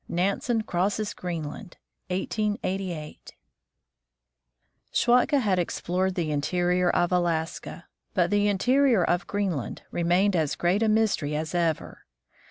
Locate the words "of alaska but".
6.89-8.31